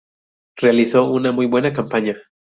[0.57, 2.17] Realizó una muy buena campaña.